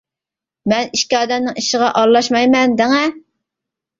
[0.71, 3.03] مەن ئىككى ئادەمنىڭ ئىشىغا ئارىلاشمايمەن دەڭە.